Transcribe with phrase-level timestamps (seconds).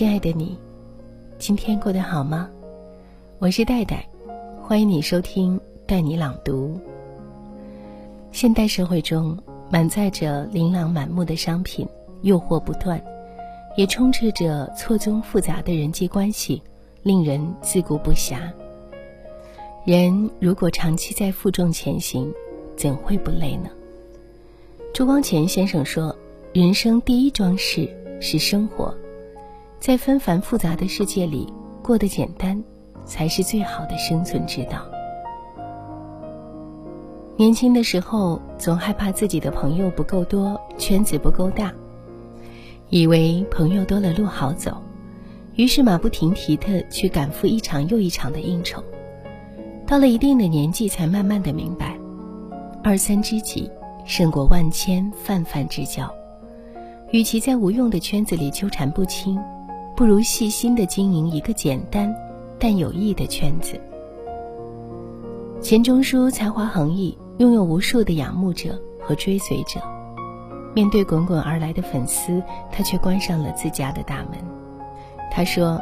[0.00, 0.56] 亲爱的你，
[1.38, 2.48] 今天过得好吗？
[3.38, 4.08] 我是戴戴，
[4.62, 6.68] 欢迎你收听《带你朗读》。
[8.32, 9.36] 现代社会中
[9.68, 11.86] 满载着琳琅满目的商品，
[12.22, 12.98] 诱惑不断，
[13.76, 16.62] 也充斥着错综复杂的人际关系，
[17.02, 18.50] 令人自顾不暇。
[19.84, 22.32] 人如果长期在负重前行，
[22.74, 23.68] 怎会不累呢？
[24.94, 26.16] 朱光潜先生说
[26.54, 27.86] ：“人生第一桩事
[28.18, 28.94] 是生活，
[29.80, 31.50] 在纷繁复杂的世界里
[31.82, 32.62] 过得简单，
[33.06, 34.86] 才是最好的生存之道。”
[37.36, 41.72] 年轻的时候，总害怕自己的朋友不够多，圈子不够大，
[42.90, 44.76] 以为朋友多了路好走，
[45.54, 48.84] 于是马不停蹄的去赶赴一场又一场的应酬。
[49.86, 51.98] 到了一定的年纪，才慢慢的明白，
[52.84, 53.70] 二三知己。
[54.06, 56.12] 胜过万千泛泛之交，
[57.12, 59.38] 与其在无用的圈子里纠缠不清，
[60.00, 62.10] 不如细心的经营一个简单
[62.58, 63.78] 但有益的圈子。
[65.60, 69.78] 钱钟书才华横溢，拥有无数的仰慕者和追随者，
[70.74, 72.42] 面对滚滚而来的粉丝，
[72.72, 74.38] 他却关上了自家的大门。
[75.30, 75.78] 他说：“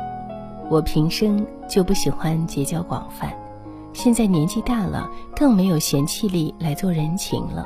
[0.68, 3.32] 我平生就不喜欢结交广泛，
[3.92, 7.64] 现在年纪大了，更没有闲气力来做人情了。”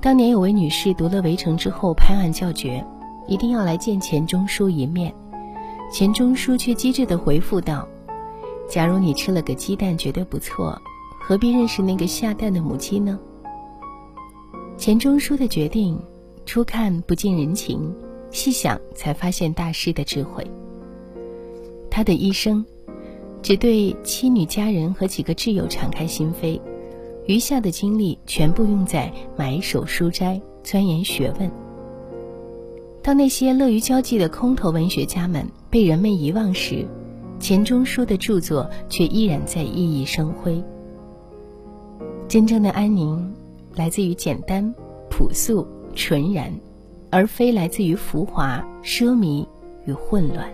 [0.00, 2.86] 当年有位女士读了《围城》之后拍案叫绝，
[3.26, 5.14] 一定要来见钱钟书一面。
[5.92, 7.86] 钱钟书却机智地回复道
[8.68, 10.80] ：“假如你吃了个鸡蛋觉得不错，
[11.20, 13.18] 何必认识那个下蛋的母鸡呢？”
[14.76, 15.98] 钱钟书的决定，
[16.44, 17.94] 初看不近人情，
[18.30, 20.44] 细想才发现大师的智慧。
[21.90, 22.64] 他的一生，
[23.40, 26.60] 只对妻女家人和几个挚友敞开心扉。
[27.26, 31.50] 余下的精力全部用在买手书斋、钻研学问。
[33.04, 36.86] 当那些乐于交际的空头文学家们被人们遗忘时，
[37.38, 40.64] 钱钟书的著作却依然在熠熠生辉。
[42.26, 43.30] 真正的安宁，
[43.74, 44.74] 来自于简单、
[45.10, 46.50] 朴素、纯然，
[47.10, 49.46] 而非来自于浮华、奢靡
[49.84, 50.48] 与混乱。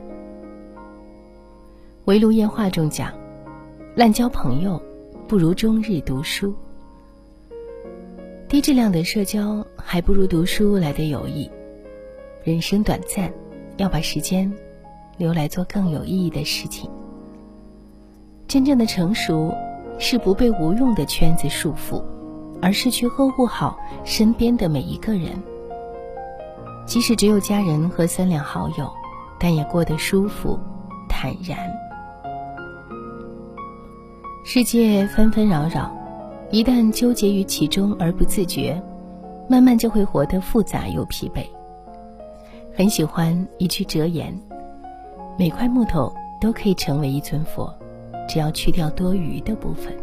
[2.07, 3.13] 围炉夜话中讲
[3.95, 4.83] ：“滥交朋友。”
[5.29, 6.53] 不如终日读书。
[8.49, 11.49] 低质量的社交还不如读书来的有益。
[12.43, 13.31] 人生短暂，
[13.77, 14.51] 要把时间
[15.19, 16.91] 留来做更有意义的事情。
[18.49, 19.55] 真正的成熟，
[19.99, 22.03] 是不被无用的圈子束缚，
[22.63, 25.33] 而是去呵护好身边的每一个人。
[26.87, 28.91] 即使只有家人和三两好友，
[29.39, 30.59] 但也过得舒服、
[31.11, 31.59] 坦然。
[34.47, 35.95] 世界纷纷扰扰，
[36.51, 38.83] 一旦纠结于其中而不自觉，
[39.47, 41.45] 慢慢就会活得复杂又疲惫。
[42.81, 44.35] 很喜欢一句哲言：
[45.39, 46.11] 每块木头
[46.41, 47.71] 都可以成为一尊佛，
[48.27, 49.95] 只要去掉多余的部分。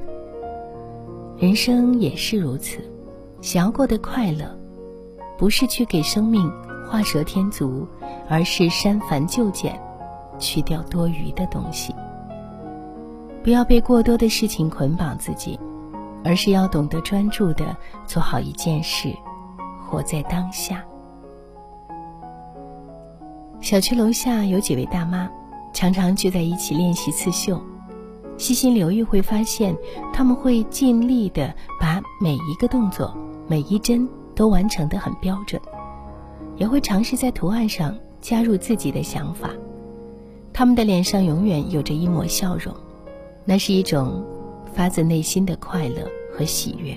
[1.40, 2.78] 人生也是如此，
[3.42, 4.56] 想要过得快乐，
[5.40, 6.48] 不是去给生命
[6.88, 7.88] 画蛇添足，
[8.30, 9.74] 而是删繁就简，
[10.38, 11.96] 去掉多余的东西。
[13.44, 15.60] 不要被过多的事情捆绑自己，
[16.24, 19.12] 而是要懂得专注的做好一件事，
[19.90, 20.86] 活在当下。
[23.62, 25.30] 小区楼下有几位大妈，
[25.74, 27.62] 常常聚在一起练习刺绣。
[28.38, 29.76] 细心留意会发现，
[30.14, 33.16] 他们会尽力的把每一个动作、
[33.48, 35.60] 每一针都完成的很标准，
[36.56, 39.50] 也会尝试在图案上加入自己的想法。
[40.54, 42.74] 他们的脸上永远有着一抹笑容。
[43.44, 44.24] 那是一种
[44.74, 46.96] 发自内心的快乐和喜悦，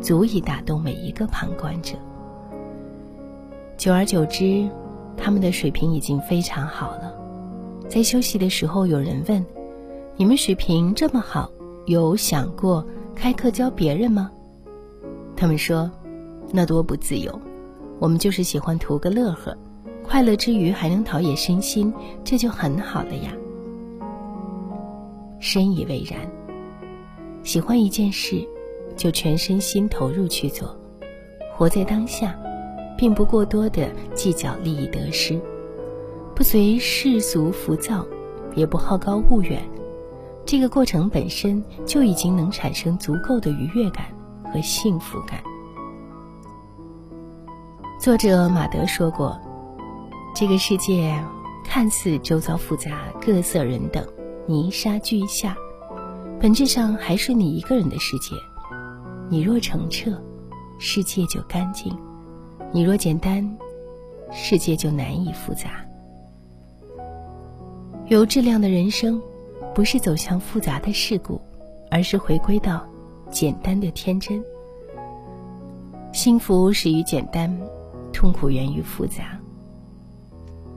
[0.00, 1.94] 足以打动每一个旁观者。
[3.76, 4.68] 久而久之，
[5.16, 7.14] 他们的水平已经非常好了。
[7.88, 9.44] 在休息的时候，有人问
[10.16, 11.50] ：“你们水平这么好，
[11.86, 14.30] 有想过开课教别人吗？”
[15.36, 15.90] 他们说
[16.50, 17.38] ：“那多不自由，
[17.98, 19.56] 我们就是喜欢图个乐呵，
[20.02, 21.92] 快乐之余还能陶冶身心，
[22.24, 23.32] 这就很好了呀。”
[25.38, 26.20] 深以为然。
[27.42, 28.46] 喜欢一件事，
[28.96, 30.76] 就全身心投入去做，
[31.52, 32.38] 活在当下，
[32.96, 35.40] 并不过多的计较利益得失，
[36.34, 38.06] 不随世俗浮躁，
[38.54, 39.62] 也不好高骛远。
[40.44, 44.06] 这个过程本身就已经能产生足够的愉悦感
[44.52, 45.42] 和幸福感。
[48.00, 49.38] 作者马德说过
[50.34, 51.16] ：“这个世界
[51.64, 54.04] 看似周遭复杂，各色人等。”
[54.44, 55.56] 泥沙俱下，
[56.40, 58.34] 本质上还是你一个人的世界。
[59.28, 60.20] 你若澄澈，
[60.80, 61.92] 世界就干净；
[62.74, 63.46] 你若简单，
[64.32, 65.84] 世界就难以复杂。
[68.08, 69.20] 有质量的人生，
[69.74, 71.38] 不是走向复杂的事故，
[71.90, 72.82] 而是回归到
[73.30, 74.42] 简单的天真。
[76.14, 77.54] 幸福始于简单，
[78.10, 79.38] 痛苦源于复杂。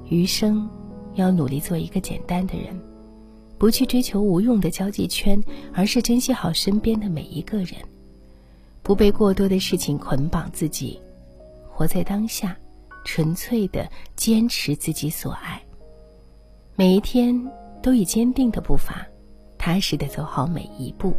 [0.09, 0.69] 余生，
[1.13, 2.77] 要努力做一个简单的人，
[3.57, 5.41] 不去追求无用的交际圈，
[5.73, 7.69] 而是珍惜好身边的每一个人，
[8.83, 10.99] 不被过多的事情捆绑自己，
[11.75, 12.55] 活在当下，
[13.03, 13.85] 纯粹的
[14.15, 15.61] 坚持自己所爱。
[16.77, 17.51] 每一天
[17.81, 19.05] 都以坚定的步伐，
[19.57, 21.13] 踏实的走好每一步。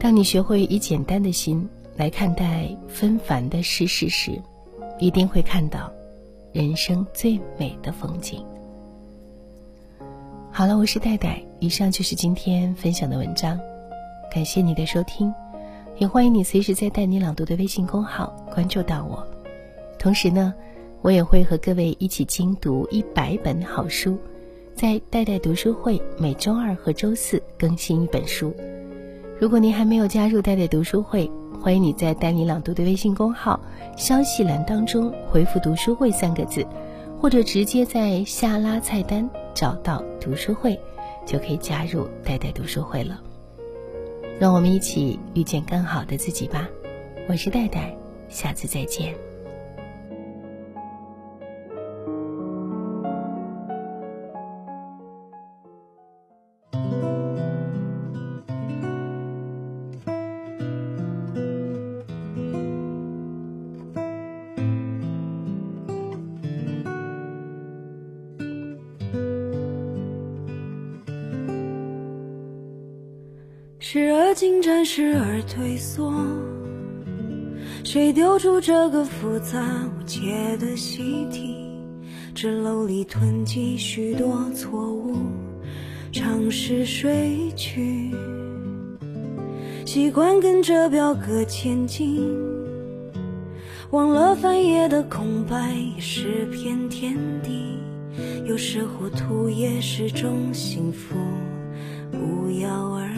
[0.00, 4.32] 当你学会以简单的心来看待纷繁的世事时，
[4.98, 5.88] 一定会看到。
[6.52, 8.42] 人生最美的风景。
[10.50, 13.60] 好了，我是戴戴，以上就是今天分享的文章，
[14.32, 15.30] 感谢你的收听，
[15.98, 19.26] 也欢迎你随时在带你朗读的微信公号关注到我。
[19.98, 20.52] 同时呢，
[21.00, 24.18] 我也会和各位一起精读一百本好书，
[24.74, 28.54] 在戴戴读书会每周二和周四更新一本书。
[29.40, 31.30] 如果您还没有加入戴戴读书会，
[31.62, 33.58] 欢迎你在“带你朗读”的微信公号
[33.96, 36.66] 消息栏当中回复“读书会”三个字，
[37.18, 40.78] 或者直接在下拉菜单找到“读书会”，
[41.24, 43.18] 就可以加入“代代读书会”了。
[44.38, 46.68] 让我们一起遇见更好的自己吧！
[47.26, 47.96] 我是戴戴，
[48.28, 49.14] 下次再见。
[74.36, 76.12] 进展，时而退缩，
[77.82, 81.56] 谁丢出这个复杂无解的习题？
[82.34, 85.16] 纸篓里囤积许多错误，
[86.12, 88.10] 尝试睡去，
[89.86, 92.20] 习惯跟着表格前进，
[93.90, 97.78] 忘了翻页的空白也是片天地，
[98.44, 101.16] 有时糊涂也是种幸福，
[102.12, 103.08] 不药而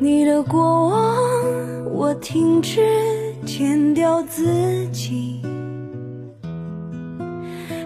[0.00, 2.80] 你的过往，我停止
[3.44, 5.42] 剪掉自己，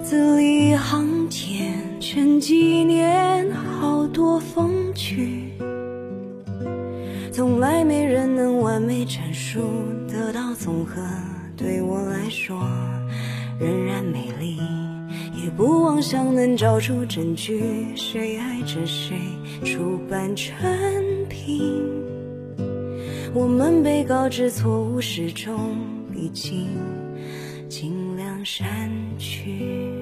[0.03, 5.55] 字里行间全纪念好多风趣，
[7.33, 9.61] 从来没人能完美阐述
[10.07, 11.01] 得到综合，
[11.57, 12.61] 对我来说
[13.59, 14.59] 仍然美丽，
[15.43, 19.17] 也不妄想能找出证据，谁爱着谁，
[19.65, 20.55] 出版成
[21.45, 21.91] 听。
[23.35, 25.77] 我们被告知错误始终
[26.15, 26.69] 已经，
[27.69, 30.02] 尽量删去。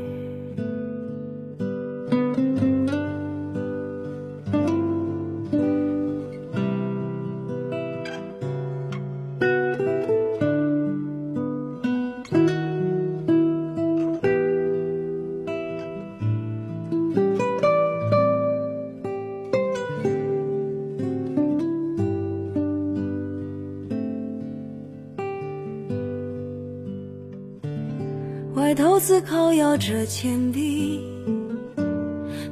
[28.60, 31.00] 埋头思考，咬着铅笔，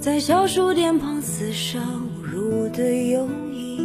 [0.00, 3.78] 在小数点旁厮杀侮辱的友谊。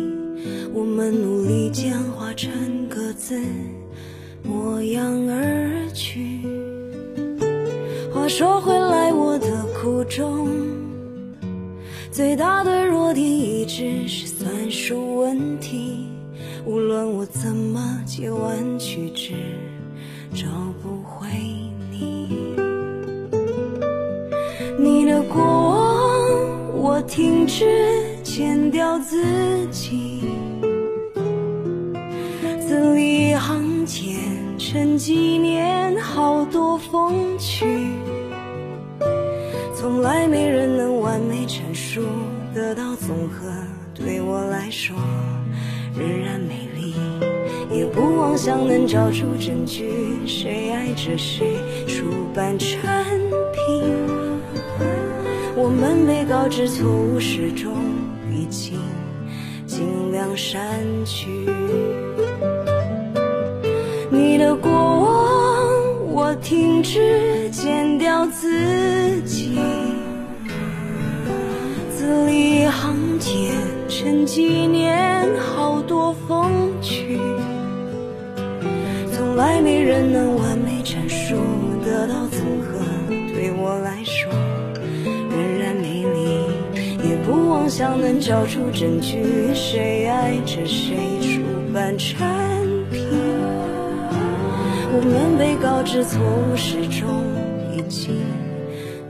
[0.73, 3.41] 我们努力简化成各自
[4.41, 6.39] 模样而去。
[8.13, 10.47] 话说回来，我的苦衷，
[12.09, 16.07] 最大的弱点一直是算术问题。
[16.65, 19.33] 无论我怎么借弯曲直，
[20.33, 20.47] 找
[20.81, 21.02] 不
[27.15, 27.63] 停止
[28.23, 29.23] 剪掉自
[29.69, 30.23] 己，
[32.59, 34.15] 字里行间
[34.57, 37.67] 成纪念好多风趣，
[39.75, 42.01] 从来没人能完美阐述
[42.51, 43.47] 得到综合，
[43.93, 44.95] 对我来说
[45.95, 46.95] 仍然美丽，
[47.71, 49.87] 也不妄想能找出证据，
[50.25, 52.92] 谁爱着谁，出版成。
[55.83, 57.73] 们被告知错误始终
[58.31, 58.79] 已经，
[59.67, 60.63] 尽量删
[61.03, 61.27] 去
[64.09, 65.43] 你的过往。
[66.09, 69.59] 我停止剪掉自己，
[71.91, 73.51] 字里行间
[73.89, 76.49] 沉几年好多风
[76.81, 77.19] 趣，
[79.11, 81.35] 从来没人能完美阐述
[81.83, 82.79] 得到怎何，
[83.33, 84.22] 对我来说
[87.63, 91.41] 妄想能交出证据，谁爱着谁出
[91.73, 92.19] 版产
[92.91, 93.01] 品。
[94.91, 97.07] 我们被告知错误始终
[97.71, 98.19] 已经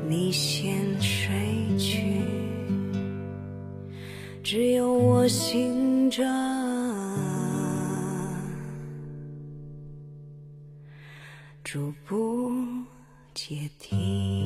[0.08, 1.34] 你先睡
[1.80, 2.22] 去，
[4.44, 6.24] 只有我醒着，
[11.64, 12.52] 逐步
[13.34, 14.43] 阶梯。